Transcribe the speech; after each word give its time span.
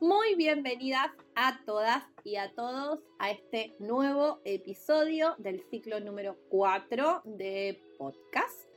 Muy 0.00 0.34
bienvenidas 0.34 1.10
a 1.34 1.60
todas 1.66 2.02
y 2.24 2.36
a 2.36 2.54
todos 2.54 3.00
a 3.18 3.32
este 3.32 3.76
nuevo 3.78 4.40
episodio 4.46 5.34
del 5.36 5.62
ciclo 5.70 6.00
número 6.00 6.38
4 6.48 7.20
de 7.26 7.82
podcast. 7.98 8.70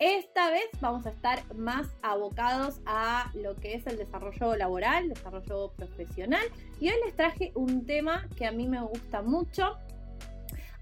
Esta 0.00 0.50
vez 0.50 0.68
vamos 0.80 1.06
a 1.06 1.10
estar 1.10 1.54
más 1.54 1.86
abocados 2.02 2.80
a 2.86 3.30
lo 3.34 3.54
que 3.54 3.74
es 3.74 3.86
el 3.86 3.98
desarrollo 3.98 4.56
laboral, 4.56 5.08
desarrollo 5.08 5.70
profesional. 5.76 6.44
Y 6.80 6.88
hoy 6.88 6.96
les 7.04 7.14
traje 7.14 7.52
un 7.54 7.86
tema 7.86 8.28
que 8.36 8.44
a 8.44 8.50
mí 8.50 8.66
me 8.66 8.82
gusta 8.82 9.22
mucho, 9.22 9.76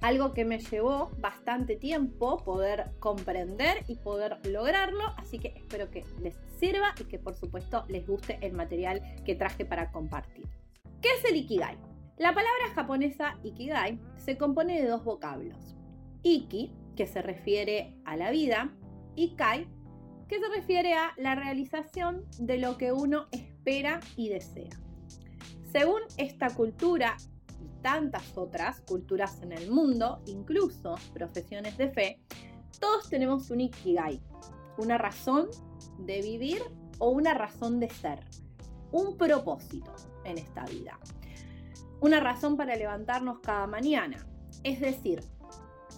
algo 0.03 0.35
que 0.35 0.45
me 0.45 0.59
llevó 0.59 1.11
bastante 1.19 1.77
tiempo 1.77 2.39
poder 2.45 2.91
comprender 2.99 3.85
y 3.87 3.97
poder 3.97 4.45
lograrlo, 4.47 5.05
así 5.17 5.39
que 5.39 5.55
espero 5.57 5.91
que 5.91 6.05
les 6.21 6.37
sirva 6.59 6.95
y 7.01 7.05
que 7.05 7.19
por 7.19 7.35
supuesto 7.35 7.85
les 7.89 8.07
guste 8.07 8.39
el 8.43 8.53
material 8.53 9.01
que 9.25 9.37
traje 9.37 9.65
para 9.65 9.91
compartir. 9.93 10.47
¿Qué 11.01 11.09
es 11.19 11.25
el 11.25 11.37
Ikigai? 11.37 11.79
La 12.19 12.35
palabra 12.35 12.75
japonesa 12.75 13.39
Ikigai 13.43 13.99
se 14.17 14.37
compone 14.37 14.83
de 14.83 14.89
dos 14.89 15.05
vocablos. 15.05 15.77
Iki, 16.23 16.73
que 16.97 17.07
se 17.07 17.23
refiere 17.23 17.97
a 18.05 18.17
la 18.17 18.31
vida, 18.31 18.77
y 19.15 19.35
Kai, 19.37 19.69
que 20.29 20.41
se 20.41 20.49
refiere 20.49 20.95
a 20.95 21.13
la 21.17 21.35
realización 21.35 22.25
de 22.39 22.59
lo 22.59 22.77
que 22.77 22.93
uno 22.93 23.27
espera 23.31 24.01
y 24.17 24.29
desea. 24.31 24.71
Según 25.71 26.01
esta 26.17 26.51
cultura 26.51 27.17
tantas 27.83 28.37
otras 28.37 28.81
culturas 28.83 29.43
en 29.43 29.53
el 29.53 29.71
mundo, 29.71 30.23
incluso 30.27 30.95
profesiones 31.13 31.77
de 31.77 31.91
fe, 31.91 32.21
todos 32.81 33.09
tenemos 33.09 33.51
un 33.51 33.61
ikigai, 33.61 34.21
una 34.79 34.99
razón 34.99 35.49
de 35.99 36.23
vivir 36.23 36.63
o 36.99 37.11
una 37.11 37.35
razón 37.35 37.81
de 37.81 37.91
ser, 37.91 38.21
un 38.91 39.17
propósito 39.17 39.93
en 40.25 40.39
esta 40.39 40.65
vida, 40.65 40.99
una 42.01 42.21
razón 42.21 42.57
para 42.57 42.77
levantarnos 42.77 43.41
cada 43.41 43.67
mañana. 43.67 44.27
Es 44.63 44.81
decir, 44.81 45.21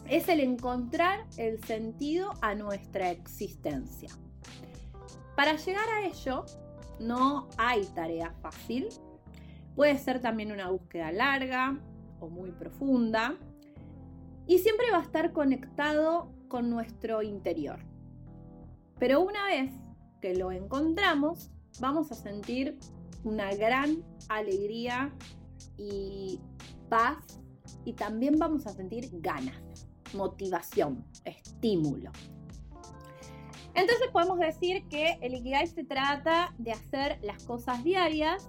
es 0.08 0.28
el 0.28 0.40
encontrar 0.40 1.27
el 1.36 1.62
sentido 1.64 2.32
a 2.42 2.55
nuestra 2.55 3.10
existencia. 3.10 4.10
Para 5.36 5.56
llegar 5.56 5.88
a 5.88 6.06
ello, 6.06 6.44
no 7.00 7.48
hay 7.56 7.84
tarea 7.86 8.32
fácil. 8.42 8.88
Puede 9.75 9.98
ser 9.98 10.20
también 10.20 10.53
una 10.53 10.70
búsqueda 10.70 11.12
larga 11.12 11.78
o 12.20 12.28
muy 12.28 12.50
profunda. 12.53 13.36
Y 14.47 14.58
siempre 14.58 14.91
va 14.91 14.98
a 14.98 15.03
estar 15.03 15.33
conectado 15.33 16.33
con 16.48 16.70
nuestro 16.70 17.22
interior. 17.22 17.80
Pero 18.98 19.20
una 19.20 19.47
vez 19.47 19.72
que 20.20 20.34
lo 20.34 20.52
encontramos, 20.52 21.50
vamos 21.80 22.12
a 22.12 22.14
sentir 22.14 22.78
una 23.25 23.52
gran 23.55 24.05
alegría 24.28 25.12
y 25.77 26.41
paz 26.89 27.41
y 27.84 27.95
también 27.95 28.39
vamos 28.39 28.67
a 28.67 28.70
sentir 28.70 29.08
ganas 29.14 29.64
motivación, 30.14 31.05
estímulo. 31.25 32.11
Entonces 33.75 34.08
podemos 34.12 34.39
decir 34.39 34.86
que 34.89 35.19
el 35.20 35.34
Ikigai 35.34 35.67
se 35.67 35.84
trata 35.84 36.55
de 36.58 36.72
hacer 36.72 37.19
las 37.22 37.42
cosas 37.45 37.83
diarias 37.83 38.48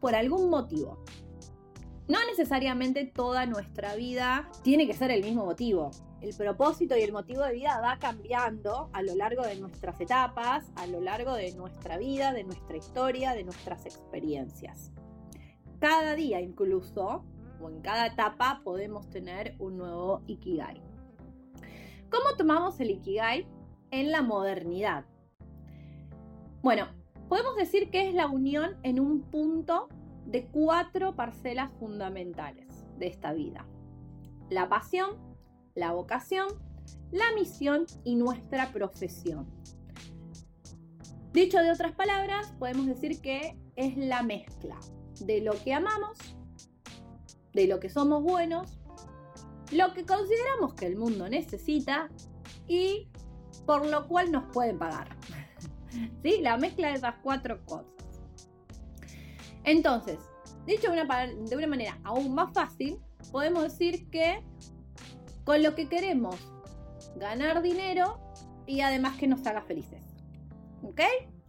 por 0.00 0.14
algún 0.14 0.50
motivo. 0.50 1.04
No 2.06 2.18
necesariamente 2.26 3.06
toda 3.06 3.46
nuestra 3.46 3.94
vida 3.94 4.50
tiene 4.62 4.86
que 4.86 4.92
ser 4.92 5.10
el 5.10 5.24
mismo 5.24 5.46
motivo. 5.46 5.90
El 6.20 6.34
propósito 6.36 6.96
y 6.96 7.02
el 7.02 7.12
motivo 7.12 7.42
de 7.42 7.54
vida 7.54 7.80
va 7.80 7.98
cambiando 7.98 8.90
a 8.92 9.02
lo 9.02 9.14
largo 9.14 9.42
de 9.42 9.56
nuestras 9.56 10.00
etapas, 10.00 10.70
a 10.76 10.86
lo 10.86 11.00
largo 11.00 11.34
de 11.34 11.54
nuestra 11.54 11.96
vida, 11.96 12.32
de 12.32 12.44
nuestra 12.44 12.76
historia, 12.76 13.32
de 13.32 13.44
nuestras 13.44 13.86
experiencias. 13.86 14.90
Cada 15.80 16.14
día 16.14 16.40
incluso 16.40 17.24
o 17.60 17.68
en 17.70 17.80
cada 17.80 18.06
etapa 18.06 18.60
podemos 18.64 19.08
tener 19.08 19.54
un 19.58 19.78
nuevo 19.78 20.22
Ikigai. 20.26 20.82
¿Cómo 22.10 22.36
tomamos 22.36 22.78
el 22.80 22.90
Ikigai 22.90 23.46
en 23.90 24.12
la 24.12 24.22
modernidad? 24.22 25.06
Bueno, 26.62 26.88
podemos 27.28 27.56
decir 27.56 27.90
que 27.90 28.08
es 28.08 28.14
la 28.14 28.26
unión 28.26 28.76
en 28.82 29.00
un 29.00 29.22
punto 29.22 29.88
de 30.26 30.46
cuatro 30.46 31.14
parcelas 31.14 31.70
fundamentales 31.78 32.84
de 32.98 33.06
esta 33.06 33.32
vida. 33.32 33.66
La 34.50 34.68
pasión, 34.68 35.16
la 35.74 35.92
vocación, 35.92 36.48
la 37.10 37.32
misión 37.34 37.86
y 38.04 38.16
nuestra 38.16 38.72
profesión. 38.72 39.46
Dicho 41.32 41.58
de 41.58 41.72
otras 41.72 41.92
palabras, 41.92 42.52
podemos 42.58 42.86
decir 42.86 43.20
que 43.20 43.58
es 43.76 43.96
la 43.96 44.22
mezcla 44.22 44.78
de 45.20 45.40
lo 45.40 45.52
que 45.64 45.74
amamos 45.74 46.18
de 47.54 47.68
lo 47.68 47.80
que 47.80 47.88
somos 47.88 48.22
buenos, 48.22 48.78
lo 49.72 49.94
que 49.94 50.04
consideramos 50.04 50.74
que 50.74 50.86
el 50.86 50.96
mundo 50.96 51.28
necesita 51.28 52.08
y 52.66 53.08
por 53.64 53.86
lo 53.86 54.06
cual 54.08 54.30
nos 54.30 54.44
pueden 54.52 54.78
pagar. 54.78 55.08
¿Sí? 56.22 56.40
La 56.40 56.56
mezcla 56.56 56.88
de 56.88 56.94
esas 56.94 57.14
cuatro 57.22 57.64
cosas. 57.64 57.86
Entonces, 59.64 60.18
dicho 60.66 60.90
de 60.90 61.00
una, 61.00 61.26
de 61.26 61.56
una 61.56 61.66
manera 61.66 61.98
aún 62.04 62.34
más 62.34 62.52
fácil, 62.52 62.98
podemos 63.32 63.62
decir 63.62 64.08
que 64.10 64.42
con 65.44 65.62
lo 65.62 65.74
que 65.74 65.88
queremos 65.88 66.36
ganar 67.16 67.62
dinero 67.62 68.18
y 68.66 68.80
además 68.80 69.16
que 69.16 69.26
nos 69.26 69.46
haga 69.46 69.62
felices. 69.62 70.02
¿Ok? 70.82 71.00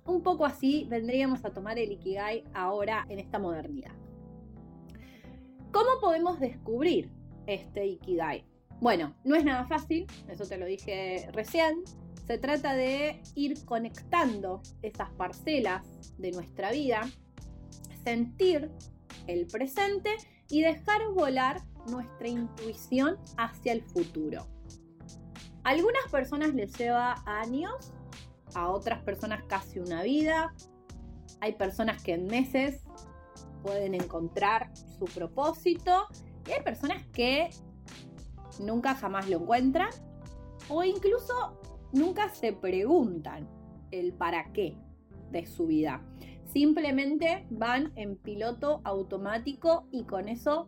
Un 0.06 0.22
poco 0.22 0.46
así 0.46 0.86
vendríamos 0.90 1.44
a 1.46 1.52
tomar 1.52 1.80
el 1.80 1.92
Ikigai 1.92 2.44
ahora 2.54 3.06
en 3.10 3.20
esta 3.20 3.40
modernidad. 3.40 3.94
¿Cómo 5.72 6.00
podemos 6.00 6.40
descubrir 6.40 7.10
este 7.48 7.86
Ikigai? 7.86 8.46
Bueno, 8.80 9.16
no 9.24 9.36
es 9.36 9.44
nada 9.44 9.66
fácil, 9.66 10.06
eso 10.30 10.46
te 10.46 10.58
lo 10.58 10.66
dije 10.66 11.28
recién. 11.34 11.84
Se 12.26 12.40
trata 12.40 12.74
de 12.74 13.22
ir 13.36 13.64
conectando 13.66 14.62
esas 14.82 15.12
parcelas 15.12 15.86
de 16.18 16.32
nuestra 16.32 16.72
vida, 16.72 17.02
sentir 18.04 18.72
el 19.28 19.46
presente 19.46 20.16
y 20.50 20.62
dejar 20.62 21.08
volar 21.14 21.62
nuestra 21.88 22.28
intuición 22.28 23.18
hacia 23.38 23.74
el 23.74 23.84
futuro. 23.84 24.48
A 25.64 25.70
algunas 25.70 26.04
personas 26.12 26.54
les 26.56 26.76
lleva 26.78 27.16
años, 27.26 27.94
a 28.56 28.70
otras 28.70 29.04
personas 29.04 29.44
casi 29.48 29.80
una 29.80 30.02
vida. 30.02 30.54
Hay 31.42 31.54
personas 31.54 32.02
que 32.02 32.14
en 32.14 32.26
meses 32.26 32.82
pueden 33.62 33.94
encontrar 33.94 34.72
su 34.98 35.06
propósito 35.06 36.08
y 36.48 36.54
hay 36.54 36.64
personas 36.64 37.06
que 37.08 37.50
nunca 38.60 38.96
jamás 38.96 39.28
lo 39.30 39.38
encuentran 39.38 39.90
o 40.70 40.84
incluso 40.84 41.60
nunca 41.92 42.30
se 42.30 42.54
preguntan 42.54 43.48
el 43.92 44.14
para 44.14 44.52
qué 44.54 44.78
de 45.32 45.46
su 45.46 45.68
vida. 45.68 46.02
Simplemente 46.46 47.48
van 47.50 47.92
en 47.96 48.16
piloto 48.18 48.82
automático 48.84 49.88
y 49.92 50.04
con 50.04 50.30
eso 50.30 50.68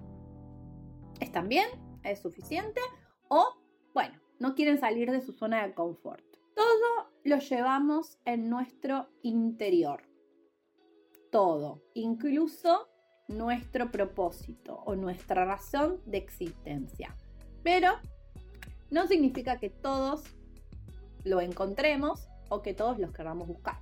están 1.19 1.49
bien, 1.49 1.67
es 2.03 2.19
suficiente 2.19 2.81
o 3.29 3.45
bueno, 3.93 4.19
no 4.39 4.55
quieren 4.55 4.79
salir 4.79 5.11
de 5.11 5.21
su 5.21 5.33
zona 5.33 5.65
de 5.65 5.73
confort. 5.73 6.23
Todo 6.55 7.11
lo 7.23 7.37
llevamos 7.37 8.19
en 8.25 8.49
nuestro 8.49 9.07
interior 9.21 10.01
todo, 11.29 11.83
incluso 11.93 12.89
nuestro 13.27 13.91
propósito 13.91 14.81
o 14.85 14.95
nuestra 14.95 15.45
razón 15.45 16.01
de 16.05 16.17
existencia. 16.17 17.15
Pero 17.63 17.93
no 18.89 19.07
significa 19.07 19.59
que 19.59 19.69
todos 19.69 20.23
lo 21.27 21.41
encontremos 21.41 22.27
o 22.49 22.61
que 22.61 22.73
todos 22.73 22.97
los 22.99 23.11
queramos 23.11 23.47
buscar. 23.47 23.79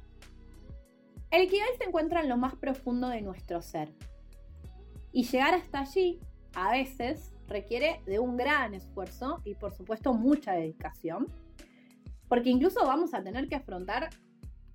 El 1.32 1.44
Ikigai 1.44 1.78
se 1.78 1.86
encuentra 1.86 2.22
en 2.22 2.30
lo 2.30 2.38
más 2.38 2.56
profundo 2.56 3.10
de 3.10 3.22
nuestro 3.22 3.62
ser. 3.62 3.92
Y 5.12 5.24
llegar 5.24 5.54
hasta 5.54 5.80
allí 5.80 6.20
a 6.54 6.72
veces 6.72 7.34
requiere 7.48 8.02
de 8.06 8.20
un 8.20 8.38
gran 8.38 8.74
esfuerzo 8.74 9.42
y 9.44 9.56
por 9.56 9.74
supuesto 9.74 10.14
mucha 10.14 10.54
dedicación. 10.54 11.28
Porque 12.28 12.50
incluso 12.50 12.86
vamos 12.86 13.14
a 13.14 13.24
tener 13.24 13.48
que 13.48 13.56
afrontar, 13.56 14.10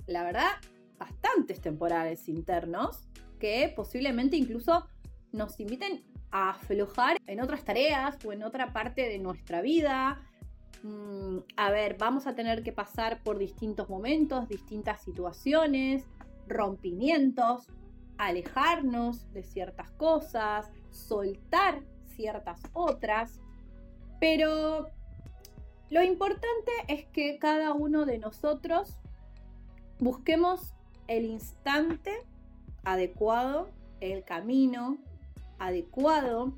la 0.07 0.23
verdad, 0.23 0.51
bastantes 0.99 1.61
temporales 1.61 2.29
internos 2.29 3.09
que 3.39 3.73
posiblemente 3.75 4.37
incluso 4.37 4.87
nos 5.33 5.59
inviten 5.59 6.05
a 6.31 6.51
aflojar 6.51 7.17
en 7.27 7.41
otras 7.41 7.65
tareas 7.65 8.23
o 8.25 8.33
en 8.33 8.43
otra 8.43 8.73
parte 8.73 9.09
de 9.09 9.19
nuestra 9.19 9.63
vida. 9.63 10.23
Mm, 10.83 11.39
a 11.57 11.71
ver, 11.71 11.97
vamos 11.99 12.27
a 12.27 12.35
tener 12.35 12.63
que 12.63 12.73
pasar 12.73 13.23
por 13.23 13.39
distintos 13.39 13.89
momentos, 13.89 14.49
distintas 14.49 15.03
situaciones, 15.03 16.07
rompimientos, 16.47 17.67
alejarnos 18.19 19.31
de 19.33 19.43
ciertas 19.43 19.91
cosas, 19.93 20.71
soltar 20.91 21.83
ciertas 22.07 22.61
otras. 22.73 23.41
Pero 24.21 24.89
lo 25.91 26.03
importante 26.03 26.73
es 26.89 27.07
que 27.07 27.39
cada 27.39 27.73
uno 27.73 28.07
de 28.07 28.19
nosotros 28.19 28.97
busquemos 29.99 30.75
el 31.09 31.25
instante 31.25 32.27
adecuado, 32.85 33.71
el 34.01 34.25
camino 34.25 34.99
adecuado, 35.59 36.55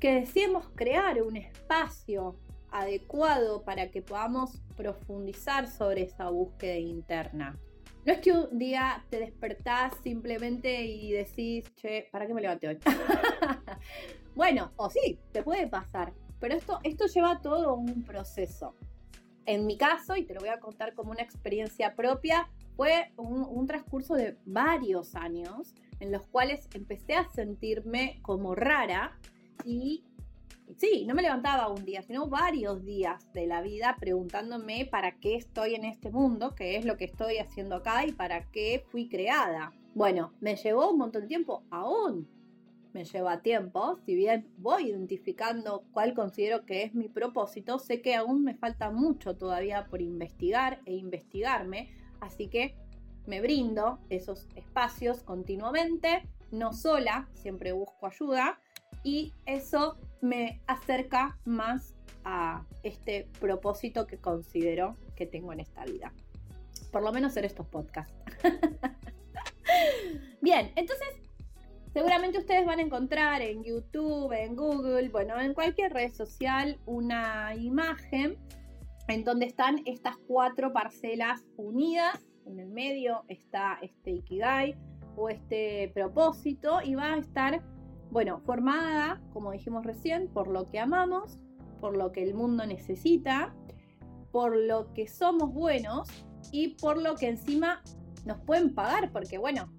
que 0.00 0.14
deseemos 0.14 0.68
crear 0.74 1.22
un 1.22 1.36
espacio 1.36 2.36
adecuado 2.80 3.62
para 3.62 3.90
que 3.90 4.02
podamos 4.02 4.62
profundizar 4.76 5.68
sobre 5.68 6.02
esa 6.02 6.28
búsqueda 6.30 6.76
interna. 6.76 7.58
No 8.04 8.12
es 8.12 8.20
que 8.20 8.32
un 8.32 8.58
día 8.58 9.04
te 9.10 9.18
despertás 9.18 9.94
simplemente 10.02 10.82
y 10.84 11.12
decís, 11.12 11.64
che, 11.74 12.08
¿para 12.12 12.26
qué 12.26 12.34
me 12.34 12.40
levanté 12.40 12.68
hoy? 12.68 12.78
bueno, 14.36 14.72
o 14.76 14.88
sí, 14.90 15.18
te 15.32 15.42
puede 15.42 15.66
pasar, 15.66 16.12
pero 16.38 16.54
esto, 16.54 16.78
esto 16.84 17.06
lleva 17.06 17.40
todo 17.40 17.74
un 17.74 18.04
proceso. 18.04 18.76
En 19.44 19.66
mi 19.66 19.76
caso, 19.76 20.16
y 20.16 20.24
te 20.24 20.34
lo 20.34 20.40
voy 20.40 20.50
a 20.50 20.60
contar 20.60 20.94
como 20.94 21.10
una 21.10 21.22
experiencia 21.22 21.96
propia, 21.96 22.48
fue 22.76 23.12
un, 23.16 23.42
un 23.42 23.66
transcurso 23.66 24.14
de 24.14 24.36
varios 24.44 25.14
años 25.16 25.74
en 25.98 26.12
los 26.12 26.26
cuales 26.26 26.68
empecé 26.74 27.14
a 27.14 27.28
sentirme 27.30 28.20
como 28.22 28.54
rara 28.54 29.18
y 29.64 30.04
sí, 30.76 31.04
no 31.06 31.14
me 31.14 31.22
levantaba 31.22 31.68
un 31.68 31.84
día, 31.84 32.02
sino 32.02 32.28
varios 32.28 32.84
días 32.84 33.32
de 33.32 33.46
la 33.46 33.62
vida 33.62 33.96
preguntándome 33.98 34.86
para 34.86 35.18
qué 35.18 35.36
estoy 35.36 35.74
en 35.74 35.84
este 35.84 36.10
mundo, 36.10 36.54
qué 36.54 36.76
es 36.76 36.84
lo 36.84 36.96
que 36.96 37.04
estoy 37.04 37.38
haciendo 37.38 37.76
acá 37.76 38.04
y 38.06 38.12
para 38.12 38.50
qué 38.50 38.84
fui 38.90 39.08
creada. 39.08 39.72
Bueno, 39.94 40.32
me 40.40 40.56
llevó 40.56 40.90
un 40.90 40.98
montón 40.98 41.22
de 41.22 41.28
tiempo, 41.28 41.62
aún 41.70 42.28
me 42.92 43.04
lleva 43.04 43.42
tiempo, 43.42 43.98
si 44.06 44.14
bien 44.14 44.48
voy 44.56 44.88
identificando 44.88 45.84
cuál 45.92 46.14
considero 46.14 46.64
que 46.64 46.82
es 46.82 46.94
mi 46.94 47.08
propósito, 47.08 47.78
sé 47.78 48.00
que 48.00 48.14
aún 48.14 48.42
me 48.42 48.54
falta 48.54 48.90
mucho 48.90 49.36
todavía 49.36 49.86
por 49.86 50.00
investigar 50.00 50.80
e 50.86 50.94
investigarme, 50.94 51.90
así 52.20 52.48
que 52.48 52.74
me 53.26 53.42
brindo 53.42 53.98
esos 54.08 54.48
espacios 54.54 55.22
continuamente, 55.22 56.26
no 56.50 56.72
sola, 56.72 57.28
siempre 57.34 57.72
busco 57.72 58.06
ayuda 58.06 58.58
y 59.04 59.34
eso 59.44 59.98
me 60.20 60.60
acerca 60.66 61.38
más 61.44 61.94
a 62.24 62.64
este 62.82 63.28
propósito 63.40 64.06
que 64.06 64.18
considero 64.18 64.96
que 65.14 65.26
tengo 65.26 65.52
en 65.52 65.60
esta 65.60 65.84
vida. 65.84 66.12
Por 66.90 67.02
lo 67.02 67.12
menos 67.12 67.36
en 67.36 67.44
estos 67.44 67.66
podcasts. 67.66 68.14
Bien, 70.40 70.72
entonces 70.76 71.08
seguramente 71.92 72.38
ustedes 72.38 72.66
van 72.66 72.78
a 72.78 72.82
encontrar 72.82 73.42
en 73.42 73.62
YouTube, 73.62 74.32
en 74.32 74.56
Google, 74.56 75.08
bueno, 75.08 75.40
en 75.40 75.54
cualquier 75.54 75.92
red 75.92 76.12
social 76.12 76.78
una 76.86 77.54
imagen 77.54 78.36
en 79.08 79.24
donde 79.24 79.46
están 79.46 79.82
estas 79.86 80.16
cuatro 80.26 80.72
parcelas 80.72 81.44
unidas. 81.56 82.26
En 82.44 82.60
el 82.60 82.68
medio 82.68 83.24
está 83.28 83.78
este 83.82 84.10
Ikigai 84.10 84.76
o 85.16 85.28
este 85.28 85.90
propósito 85.94 86.80
y 86.82 86.94
va 86.94 87.14
a 87.14 87.18
estar 87.18 87.62
bueno, 88.10 88.40
formada, 88.40 89.20
como 89.32 89.52
dijimos 89.52 89.84
recién, 89.84 90.28
por 90.28 90.48
lo 90.48 90.66
que 90.66 90.78
amamos, 90.78 91.38
por 91.80 91.96
lo 91.96 92.12
que 92.12 92.22
el 92.22 92.34
mundo 92.34 92.66
necesita, 92.66 93.54
por 94.32 94.56
lo 94.56 94.92
que 94.92 95.08
somos 95.08 95.52
buenos 95.52 96.08
y 96.52 96.76
por 96.76 97.00
lo 97.00 97.16
que 97.16 97.28
encima 97.28 97.82
nos 98.24 98.38
pueden 98.40 98.74
pagar, 98.74 99.12
porque 99.12 99.38
bueno, 99.38 99.70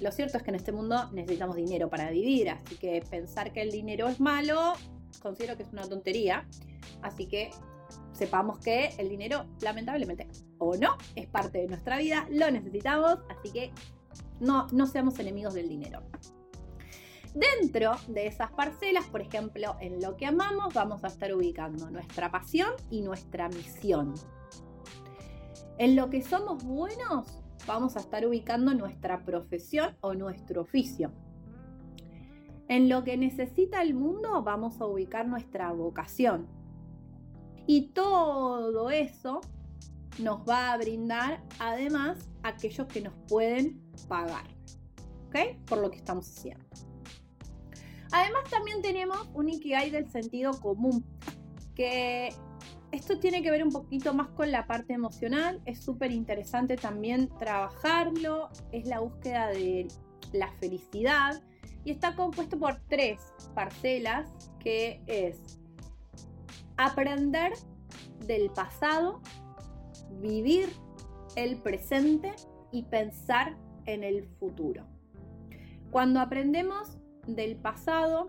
lo 0.00 0.12
cierto 0.12 0.38
es 0.38 0.42
que 0.42 0.50
en 0.50 0.56
este 0.56 0.72
mundo 0.72 1.10
necesitamos 1.12 1.56
dinero 1.56 1.90
para 1.90 2.10
vivir, 2.10 2.50
así 2.50 2.76
que 2.76 3.02
pensar 3.10 3.52
que 3.52 3.62
el 3.62 3.70
dinero 3.70 4.08
es 4.08 4.20
malo, 4.20 4.72
considero 5.20 5.56
que 5.56 5.64
es 5.64 5.72
una 5.72 5.82
tontería, 5.82 6.46
así 7.02 7.26
que 7.26 7.50
sepamos 8.12 8.58
que 8.58 8.90
el 8.98 9.08
dinero, 9.08 9.46
lamentablemente, 9.60 10.28
o 10.58 10.76
no, 10.76 10.96
es 11.14 11.26
parte 11.26 11.58
de 11.58 11.66
nuestra 11.66 11.98
vida, 11.98 12.26
lo 12.30 12.50
necesitamos, 12.50 13.18
así 13.28 13.52
que 13.52 13.72
no, 14.40 14.66
no 14.72 14.86
seamos 14.86 15.18
enemigos 15.18 15.54
del 15.54 15.68
dinero. 15.68 16.02
Dentro 17.34 17.92
de 18.08 18.26
esas 18.26 18.50
parcelas, 18.50 19.06
por 19.06 19.20
ejemplo, 19.20 19.76
en 19.80 20.00
lo 20.00 20.16
que 20.16 20.26
amamos, 20.26 20.74
vamos 20.74 21.04
a 21.04 21.06
estar 21.06 21.32
ubicando 21.32 21.88
nuestra 21.88 22.30
pasión 22.30 22.72
y 22.90 23.02
nuestra 23.02 23.48
misión. 23.48 24.14
En 25.78 25.94
lo 25.94 26.10
que 26.10 26.22
somos 26.22 26.64
buenos, 26.64 27.40
vamos 27.66 27.96
a 27.96 28.00
estar 28.00 28.26
ubicando 28.26 28.74
nuestra 28.74 29.24
profesión 29.24 29.96
o 30.00 30.14
nuestro 30.14 30.62
oficio. 30.62 31.12
En 32.68 32.88
lo 32.88 33.04
que 33.04 33.16
necesita 33.16 33.80
el 33.80 33.94
mundo, 33.94 34.42
vamos 34.42 34.80
a 34.80 34.86
ubicar 34.86 35.28
nuestra 35.28 35.72
vocación. 35.72 36.48
Y 37.66 37.88
todo 37.92 38.90
eso 38.90 39.40
nos 40.18 40.40
va 40.48 40.72
a 40.72 40.76
brindar 40.76 41.42
además 41.60 42.28
aquellos 42.42 42.88
que 42.88 43.02
nos 43.02 43.14
pueden 43.28 43.80
pagar. 44.08 44.46
¿Ok? 45.28 45.64
Por 45.66 45.78
lo 45.78 45.90
que 45.90 45.98
estamos 45.98 46.28
haciendo. 46.28 46.89
Además 48.12 48.44
también 48.50 48.82
tenemos 48.82 49.28
un 49.34 49.48
Ikigai 49.48 49.90
del 49.90 50.10
sentido 50.10 50.52
común, 50.60 51.04
que 51.74 52.30
esto 52.92 53.20
tiene 53.20 53.42
que 53.42 53.50
ver 53.50 53.62
un 53.62 53.70
poquito 53.70 54.12
más 54.14 54.28
con 54.30 54.50
la 54.50 54.66
parte 54.66 54.94
emocional, 54.94 55.60
es 55.64 55.82
súper 55.82 56.10
interesante 56.10 56.76
también 56.76 57.28
trabajarlo, 57.38 58.50
es 58.72 58.86
la 58.86 59.00
búsqueda 59.00 59.48
de 59.48 59.86
la 60.32 60.50
felicidad. 60.54 61.42
Y 61.84 61.92
está 61.92 62.14
compuesto 62.14 62.58
por 62.58 62.80
tres 62.88 63.20
parcelas 63.54 64.28
que 64.58 65.02
es 65.06 65.58
aprender 66.76 67.52
del 68.26 68.50
pasado, 68.50 69.22
vivir 70.20 70.68
el 71.36 71.56
presente 71.62 72.34
y 72.70 72.82
pensar 72.82 73.56
en 73.86 74.04
el 74.04 74.24
futuro. 74.38 74.84
Cuando 75.90 76.20
aprendemos 76.20 76.99
del 77.26 77.56
pasado, 77.56 78.28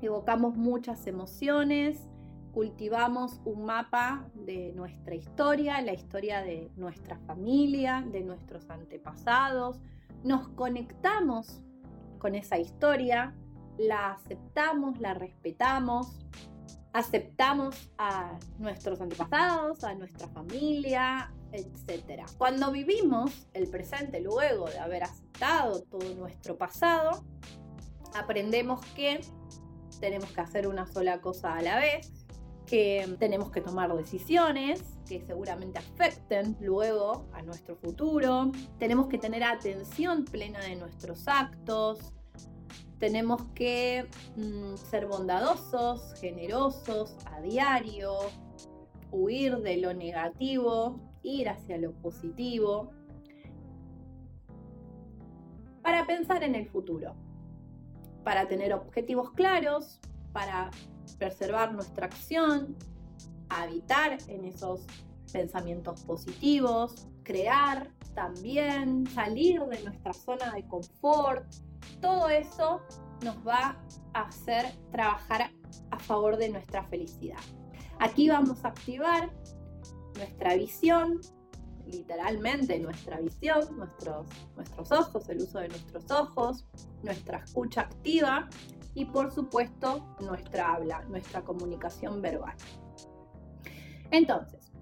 evocamos 0.00 0.56
muchas 0.56 1.06
emociones, 1.06 2.08
cultivamos 2.52 3.40
un 3.44 3.64
mapa 3.64 4.28
de 4.34 4.72
nuestra 4.74 5.14
historia, 5.14 5.80
la 5.82 5.92
historia 5.92 6.42
de 6.42 6.70
nuestra 6.76 7.18
familia, 7.26 8.04
de 8.10 8.22
nuestros 8.22 8.68
antepasados, 8.70 9.80
nos 10.24 10.48
conectamos 10.48 11.62
con 12.18 12.34
esa 12.34 12.58
historia, 12.58 13.34
la 13.78 14.12
aceptamos, 14.12 14.98
la 14.98 15.14
respetamos, 15.14 16.26
aceptamos 16.92 17.90
a 17.96 18.36
nuestros 18.58 19.00
antepasados, 19.00 19.84
a 19.84 19.94
nuestra 19.94 20.26
familia, 20.28 21.32
etc. 21.52 22.22
Cuando 22.36 22.72
vivimos 22.72 23.46
el 23.54 23.68
presente 23.68 24.20
luego 24.20 24.68
de 24.68 24.78
haber 24.78 25.04
aceptado 25.04 25.82
todo 25.82 26.14
nuestro 26.16 26.56
pasado, 26.56 27.24
aprendemos 28.14 28.84
que 28.94 29.20
tenemos 30.00 30.30
que 30.32 30.40
hacer 30.40 30.68
una 30.68 30.86
sola 30.86 31.20
cosa 31.20 31.54
a 31.54 31.62
la 31.62 31.76
vez, 31.76 32.12
que 32.66 33.16
tenemos 33.18 33.50
que 33.50 33.60
tomar 33.60 33.94
decisiones 33.96 34.82
que 35.08 35.22
seguramente 35.22 35.78
afecten 35.78 36.56
luego 36.60 37.26
a 37.32 37.42
nuestro 37.42 37.76
futuro, 37.76 38.52
tenemos 38.78 39.08
que 39.08 39.16
tener 39.16 39.42
atención 39.42 40.24
plena 40.24 40.60
de 40.60 40.76
nuestros 40.76 41.26
actos, 41.26 42.12
tenemos 42.98 43.42
que 43.54 44.06
mm, 44.36 44.76
ser 44.76 45.06
bondadosos, 45.06 46.12
generosos 46.20 47.16
a 47.24 47.40
diario, 47.40 48.18
huir 49.10 49.56
de 49.58 49.78
lo 49.78 49.94
negativo, 49.94 51.00
ir 51.22 51.48
hacia 51.48 51.78
lo 51.78 51.92
positivo, 51.92 52.90
para 55.82 56.06
pensar 56.06 56.42
en 56.42 56.54
el 56.54 56.68
futuro 56.68 57.14
para 58.28 58.46
tener 58.46 58.74
objetivos 58.74 59.30
claros, 59.30 60.00
para 60.34 60.70
preservar 61.16 61.72
nuestra 61.72 62.04
acción, 62.04 62.76
habitar 63.48 64.18
en 64.26 64.44
esos 64.44 64.84
pensamientos 65.32 66.02
positivos, 66.02 67.08
crear 67.22 67.90
también, 68.14 69.06
salir 69.06 69.62
de 69.62 69.82
nuestra 69.82 70.12
zona 70.12 70.52
de 70.52 70.62
confort. 70.68 71.50
Todo 72.02 72.28
eso 72.28 72.82
nos 73.24 73.36
va 73.46 73.82
a 74.12 74.20
hacer 74.20 74.74
trabajar 74.92 75.50
a 75.90 75.98
favor 75.98 76.36
de 76.36 76.50
nuestra 76.50 76.84
felicidad. 76.84 77.40
Aquí 77.98 78.28
vamos 78.28 78.62
a 78.62 78.68
activar 78.68 79.30
nuestra 80.16 80.54
visión, 80.54 81.18
literalmente 81.90 82.78
nuestra 82.78 83.20
visión, 83.20 83.76
nuestros, 83.76 84.26
nuestros 84.56 84.92
ojos, 84.92 85.28
el 85.28 85.38
uso 85.38 85.58
de 85.60 85.68
nuestros 85.68 86.10
ojos, 86.10 86.64
nuestra 87.02 87.38
escucha 87.38 87.82
activa 87.82 88.48
y 88.94 89.04
por 89.04 89.30
supuesto 89.30 90.16
nuestra 90.20 90.74
habla, 90.74 91.02
nuestra 91.08 91.42
comunicación 91.42 92.20
verbal. 92.20 92.54
Entonces, 94.10 94.72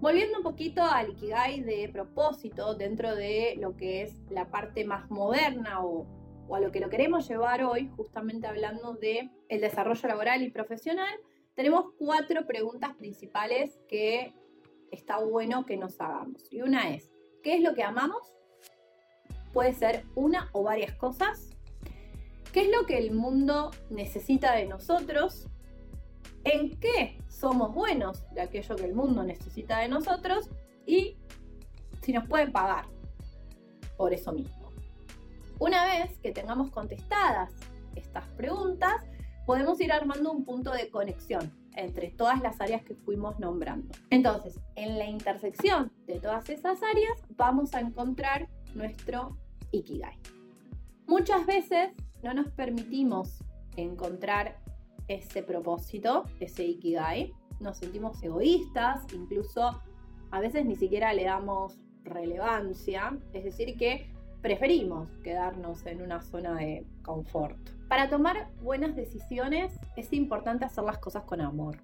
volviendo 0.00 0.38
un 0.38 0.44
poquito 0.44 0.82
al 0.82 1.10
Ikigai 1.10 1.60
de 1.60 1.88
propósito 1.92 2.74
dentro 2.74 3.14
de 3.14 3.56
lo 3.58 3.76
que 3.76 4.02
es 4.02 4.14
la 4.30 4.50
parte 4.50 4.84
más 4.84 5.10
moderna 5.10 5.84
o, 5.84 6.06
o 6.48 6.56
a 6.56 6.60
lo 6.60 6.70
que 6.70 6.80
lo 6.80 6.90
queremos 6.90 7.28
llevar 7.28 7.64
hoy, 7.64 7.90
justamente 7.96 8.46
hablando 8.46 8.94
de 8.94 9.30
el 9.48 9.60
desarrollo 9.60 10.08
laboral 10.08 10.42
y 10.42 10.50
profesional, 10.50 11.14
tenemos 11.54 11.86
cuatro 11.98 12.46
preguntas 12.46 12.94
principales 12.96 13.80
que 13.88 14.34
está 14.90 15.18
bueno 15.18 15.66
que 15.66 15.76
nos 15.76 16.00
hagamos. 16.00 16.50
Y 16.50 16.62
una 16.62 16.90
es, 16.90 17.12
¿qué 17.42 17.56
es 17.56 17.62
lo 17.62 17.74
que 17.74 17.82
amamos? 17.82 18.36
puede 19.56 19.72
ser 19.72 20.04
una 20.14 20.50
o 20.52 20.64
varias 20.64 20.94
cosas. 20.96 21.48
¿Qué 22.52 22.60
es 22.60 22.70
lo 22.70 22.84
que 22.84 22.98
el 22.98 23.12
mundo 23.12 23.70
necesita 23.88 24.52
de 24.54 24.66
nosotros? 24.66 25.48
¿En 26.44 26.78
qué 26.78 27.16
somos 27.30 27.74
buenos 27.74 28.22
de 28.34 28.42
aquello 28.42 28.76
que 28.76 28.84
el 28.84 28.94
mundo 28.94 29.24
necesita 29.24 29.78
de 29.78 29.88
nosotros? 29.88 30.50
Y 30.84 31.16
si 32.02 32.12
nos 32.12 32.28
pueden 32.28 32.52
pagar 32.52 32.84
por 33.96 34.12
eso 34.12 34.30
mismo. 34.30 34.70
Una 35.58 35.86
vez 35.86 36.18
que 36.18 36.32
tengamos 36.32 36.70
contestadas 36.70 37.54
estas 37.94 38.28
preguntas, 38.36 39.06
podemos 39.46 39.80
ir 39.80 39.90
armando 39.90 40.32
un 40.32 40.44
punto 40.44 40.70
de 40.72 40.90
conexión 40.90 41.50
entre 41.76 42.10
todas 42.10 42.40
las 42.40 42.60
áreas 42.60 42.82
que 42.82 42.94
fuimos 42.94 43.38
nombrando. 43.38 43.94
Entonces, 44.10 44.58
en 44.74 44.98
la 44.98 45.06
intersección 45.06 45.92
de 46.06 46.18
todas 46.18 46.48
esas 46.50 46.82
áreas 46.82 47.22
vamos 47.36 47.74
a 47.74 47.80
encontrar 47.80 48.48
nuestro 48.74 49.36
Ikigai. 49.70 50.18
Muchas 51.06 51.46
veces 51.46 51.90
no 52.22 52.34
nos 52.34 52.50
permitimos 52.50 53.44
encontrar 53.76 54.58
ese 55.08 55.42
propósito, 55.42 56.24
ese 56.40 56.64
Ikigai. 56.64 57.32
Nos 57.60 57.78
sentimos 57.78 58.22
egoístas, 58.22 59.02
incluso 59.14 59.80
a 60.30 60.40
veces 60.40 60.66
ni 60.66 60.76
siquiera 60.76 61.12
le 61.12 61.24
damos 61.24 61.78
relevancia, 62.04 63.18
es 63.32 63.44
decir, 63.44 63.76
que 63.76 64.10
preferimos 64.42 65.08
quedarnos 65.22 65.86
en 65.86 66.02
una 66.02 66.20
zona 66.20 66.56
de 66.56 66.86
confort. 67.02 67.75
Para 67.88 68.08
tomar 68.08 68.48
buenas 68.62 68.96
decisiones 68.96 69.72
es 69.96 70.12
importante 70.12 70.64
hacer 70.64 70.84
las 70.84 70.98
cosas 70.98 71.22
con 71.24 71.40
amor. 71.40 71.78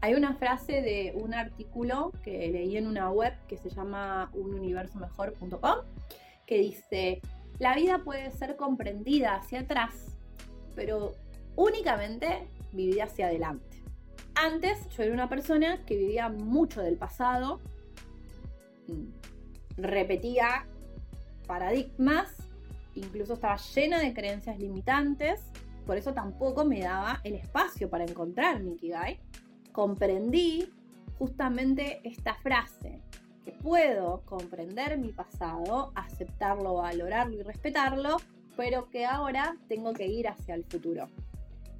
Hay 0.00 0.14
una 0.14 0.34
frase 0.34 0.80
de 0.80 1.12
un 1.14 1.34
artículo 1.34 2.12
que 2.24 2.50
leí 2.50 2.76
en 2.76 2.86
una 2.86 3.10
web 3.10 3.34
que 3.46 3.56
se 3.56 3.68
llama 3.68 4.30
ununiversomejor.com 4.32 5.76
que 6.46 6.58
dice, 6.58 7.20
la 7.58 7.74
vida 7.74 7.98
puede 8.02 8.30
ser 8.32 8.56
comprendida 8.56 9.36
hacia 9.36 9.60
atrás, 9.60 10.16
pero 10.74 11.14
únicamente 11.56 12.48
vivida 12.72 13.04
hacia 13.04 13.26
adelante. 13.26 13.82
Antes 14.34 14.88
yo 14.96 15.02
era 15.02 15.12
una 15.12 15.28
persona 15.28 15.84
que 15.84 15.96
vivía 15.96 16.30
mucho 16.30 16.80
del 16.80 16.96
pasado, 16.96 17.60
mm, 18.88 19.80
repetía 19.80 20.66
paradigmas, 21.46 22.41
incluso 22.94 23.34
estaba 23.34 23.56
llena 23.56 24.00
de 24.00 24.12
creencias 24.12 24.58
limitantes, 24.58 25.40
por 25.86 25.96
eso 25.96 26.14
tampoco 26.14 26.64
me 26.64 26.80
daba 26.80 27.20
el 27.24 27.34
espacio 27.34 27.90
para 27.90 28.04
encontrar 28.04 28.60
mi 28.60 28.74
Ikigai. 28.74 29.18
Comprendí 29.72 30.72
justamente 31.18 32.00
esta 32.04 32.34
frase, 32.34 33.00
que 33.44 33.52
puedo 33.52 34.22
comprender 34.24 34.98
mi 34.98 35.12
pasado, 35.12 35.92
aceptarlo, 35.94 36.74
valorarlo 36.74 37.36
y 37.36 37.42
respetarlo, 37.42 38.16
pero 38.56 38.90
que 38.90 39.06
ahora 39.06 39.56
tengo 39.68 39.92
que 39.92 40.06
ir 40.06 40.28
hacia 40.28 40.54
el 40.54 40.64
futuro. 40.64 41.08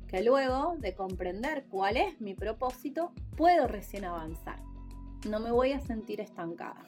Que 0.09 0.23
luego 0.23 0.77
de 0.79 0.95
comprender 0.95 1.65
cuál 1.71 1.97
es 1.97 2.21
mi 2.21 2.35
propósito, 2.35 3.13
puedo 3.37 3.67
recién 3.67 4.05
avanzar. 4.05 4.59
No 5.29 5.39
me 5.39 5.53
voy 5.53 5.73
a 5.73 5.81
sentir 5.81 6.21
estancada. 6.21 6.85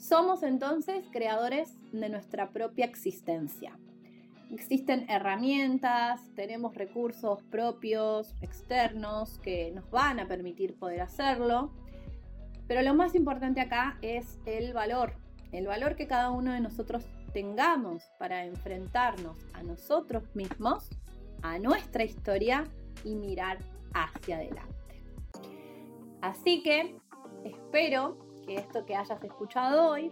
Somos 0.00 0.42
entonces 0.42 1.04
creadores 1.12 1.76
de 1.92 2.08
nuestra 2.08 2.48
propia 2.48 2.86
existencia. 2.86 3.78
Existen 4.50 5.04
herramientas, 5.10 6.22
tenemos 6.34 6.74
recursos 6.74 7.42
propios, 7.42 8.34
externos, 8.40 9.38
que 9.40 9.70
nos 9.72 9.90
van 9.90 10.18
a 10.18 10.26
permitir 10.26 10.74
poder 10.78 11.02
hacerlo. 11.02 11.70
Pero 12.66 12.80
lo 12.80 12.94
más 12.94 13.14
importante 13.14 13.60
acá 13.60 13.98
es 14.00 14.38
el 14.46 14.72
valor, 14.72 15.12
el 15.52 15.66
valor 15.66 15.96
que 15.96 16.06
cada 16.06 16.30
uno 16.30 16.54
de 16.54 16.60
nosotros 16.60 17.04
tengamos 17.34 18.02
para 18.18 18.46
enfrentarnos 18.46 19.36
a 19.52 19.62
nosotros 19.62 20.24
mismos, 20.34 20.88
a 21.42 21.58
nuestra 21.58 22.04
historia 22.04 22.64
y 23.04 23.14
mirar 23.16 23.58
hacia 23.92 24.36
adelante. 24.36 25.04
Así 26.22 26.62
que 26.62 26.96
espero 27.44 28.29
que 28.50 28.56
esto 28.56 28.84
que 28.84 28.96
hayas 28.96 29.22
escuchado 29.22 29.90
hoy 29.90 30.10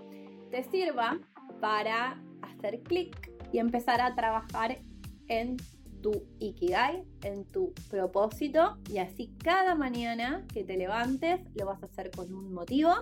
te 0.53 0.63
sirva 0.71 1.19
para 1.61 2.23
hacer 2.43 2.85
clic 2.85 3.33
y 3.53 3.59
empezar 3.59 4.01
a 4.01 4.15
trabajar 4.15 4.81
en 5.27 5.57
tu 6.03 6.13
Ikigai, 6.39 7.05
en 7.25 7.45
tu 7.47 7.75
propósito 7.91 8.77
y 8.89 8.99
así 8.99 9.35
cada 9.43 9.75
mañana 9.75 10.47
que 10.55 10.63
te 10.63 10.77
levantes 10.77 11.41
lo 11.57 11.67
vas 11.67 11.83
a 11.83 11.87
hacer 11.87 12.13
con 12.13 12.33
un 12.33 12.55
motivo, 12.55 12.93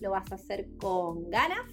lo 0.00 0.12
vas 0.12 0.32
a 0.32 0.36
hacer 0.36 0.70
con 0.78 1.28
ganas 1.28 1.70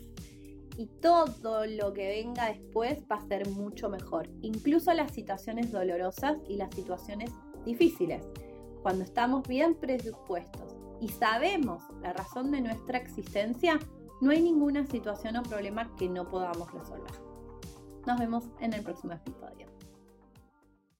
y 0.78 0.88
todo 0.88 1.66
lo 1.68 1.94
que 1.94 2.10
venga 2.10 2.50
después 2.50 3.06
va 3.10 3.16
a 3.16 3.28
ser 3.30 3.48
mucho 3.50 3.90
mejor, 3.90 4.30
incluso 4.42 4.94
las 4.94 5.14
situaciones 5.14 5.72
dolorosas 5.72 6.38
y 6.50 6.58
las 6.58 6.76
situaciones 6.76 7.32
difíciles. 7.64 8.26
Cuando 8.84 9.06
estamos 9.06 9.48
bien 9.48 9.74
predispuestos 9.76 10.65
y 11.02 11.10
sabemos 11.10 11.84
la 12.02 12.14
razón 12.14 12.52
de 12.52 12.62
nuestra 12.62 12.98
existencia, 12.98 13.80
no 14.22 14.32
hay 14.32 14.42
ninguna 14.42 14.86
situación 14.86 15.36
o 15.38 15.44
problema 15.44 15.94
que 15.96 16.10
no 16.10 16.28
podamos 16.30 16.72
resolver. 16.72 17.12
Nos 18.06 18.20
vemos 18.20 18.46
en 18.60 18.74
el 18.74 18.84
próximo 18.84 19.14
episodio. 19.14 19.75